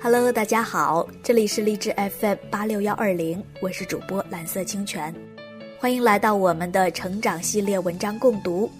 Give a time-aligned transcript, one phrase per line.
[0.00, 5.14] Hello，大家好，这里是励志 FM 八六幺二零，我是主播蓝色清泉，
[5.78, 8.70] 欢迎来到我们的成长系列文章共读。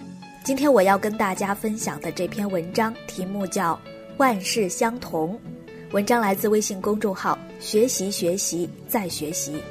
[0.43, 3.75] 今天我要跟大家分享的这篇文章题目叫
[4.17, 5.39] 《万事相同》，
[5.93, 9.61] 文章来自微信公众号“学习学习再学习”。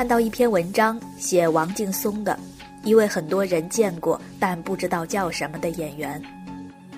[0.00, 2.40] 看到一篇文章，写王劲松的。
[2.84, 6.18] 一位很多人见过但不知道叫什么的演员，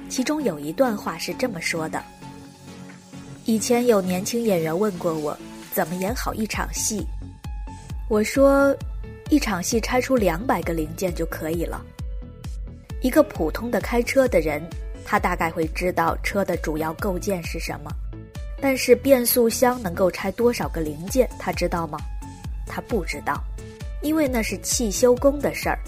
[0.08, 2.00] 其中有一段话是这么说的
[3.44, 5.36] ：“以前有年轻演员问过我，
[5.72, 7.04] 怎么演好一场戏？
[8.08, 8.72] 我说，
[9.30, 11.84] 一场戏拆出两百个零件就可以了。
[13.00, 14.62] 一个普通的开车的人，
[15.04, 17.90] 他大概会知道车的主要构件是什么，
[18.60, 21.98] 但是变速箱能够拆多少个零件，他知道吗？
[22.66, 23.42] 他不知道。”
[24.02, 25.78] 因为那是汽修工的事儿，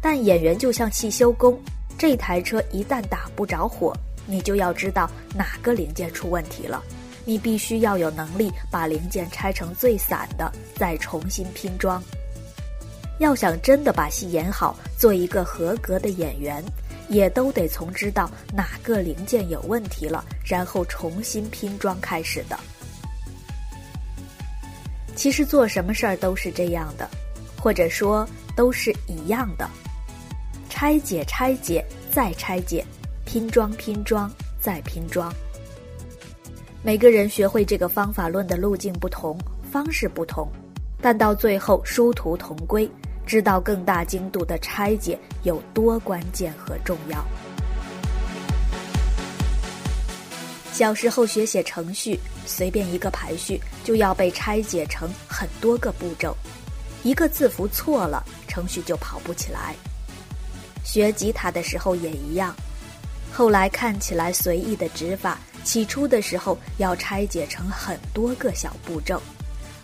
[0.00, 1.60] 但演员就像汽修工，
[1.98, 3.92] 这台车一旦打不着火，
[4.24, 6.80] 你就要知道哪个零件出问题了，
[7.24, 12.00] 你必须要有能力把零件拆成最散的，再重新拼装。
[13.18, 16.62] 要想真的把戏演好，做一个合格的演员，
[17.08, 22.56] 也都得从知道哪个零件有问题了，然后重新拼装开始的。
[25.14, 27.08] 其实做什么事儿都是这样的。
[27.56, 29.66] 或者说都是一样的，
[30.68, 32.84] 拆解拆解再拆解，
[33.24, 35.32] 拼装拼装再拼装。
[36.82, 39.38] 每个人学会这个方法论的路径不同，
[39.72, 40.46] 方式不同，
[41.00, 42.86] 但到最后殊途同归，
[43.24, 47.24] 知道更大精度的拆解有多关键和重要。
[50.74, 56.36] 小时候学写程序，随便一个排序就要被拆解成很多个步骤。
[57.04, 59.76] 一个字符错了，程序就跑不起来。
[60.84, 62.52] 学吉他的时候也一样，
[63.32, 69.22] 后来看起来随意的指法，起初的时候要拆解成很多个小步骤，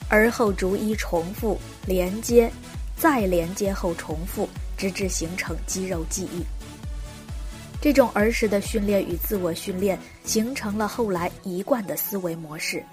[0.09, 1.57] 而后逐一重复
[1.87, 2.51] 连接，
[2.97, 6.45] 再连接后重复，直至形成肌肉记忆。
[7.81, 12.85] 这种儿时的训练与自我训练，形成了后来一贯的思维模式。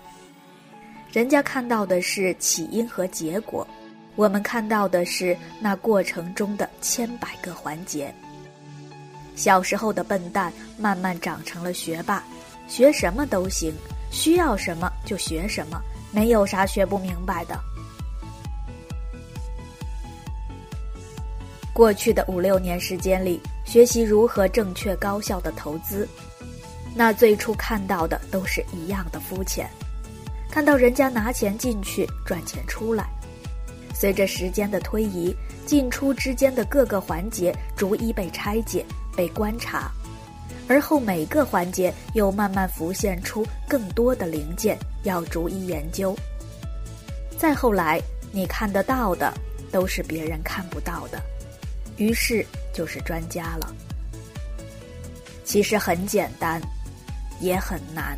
[1.12, 3.68] 人家看到的是起因和结果。
[4.16, 8.12] 我们看到的是那过程中的千百个环节。
[9.36, 12.24] 小时候的笨蛋慢慢长成了学霸，
[12.68, 13.72] 学什么都行，
[14.10, 15.80] 需要什么就学什么，
[16.12, 17.60] 没有啥学不明白的。
[21.74, 26.08] 过去的五六年时间里，学习如何正确高效的投资，
[26.96, 29.70] 那最初看到的都是一样的肤浅，
[30.50, 33.06] 看到人家拿钱进去赚钱出来。
[33.94, 35.36] 随着时间的推移，
[35.66, 38.86] 进出之间的各个环节逐一被拆解、
[39.18, 39.92] 被观察，
[40.70, 46.16] 而后每个环节又慢慢浮现出更多的零件要逐一研究。
[47.38, 48.02] 再后来，
[48.32, 49.34] 你看得到的
[49.74, 51.22] 都是别人看不到的，
[51.98, 53.74] 于是就是专家了。
[55.44, 56.62] 其实很简单，
[57.40, 58.18] 也很难。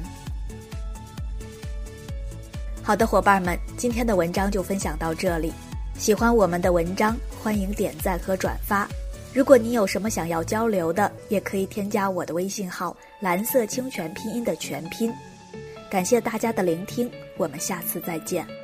[2.82, 5.54] 好的，伙伴们，今天的文章就分享到这里。
[5.98, 8.88] 喜欢我们的文章，欢迎点赞和转发。
[9.32, 15.14] 如果你有什么想要交流的，也可以添加我的微信号“蓝色清泉拼音”的全拼。
[15.88, 18.59] 感谢大家的聆听，我们下次再见。